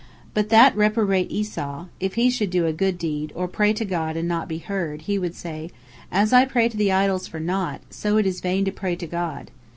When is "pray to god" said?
3.47-4.17, 8.71-9.51